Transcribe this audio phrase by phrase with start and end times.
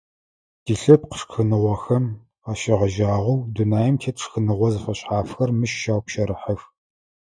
[0.63, 2.05] Тилъэпкъ шхыныгъохэм
[2.43, 6.61] къащегъэжьагъэу, дунаим тет шхыныгъо зэфэшъхьафхэр мыщ щаупщэрыхьэх.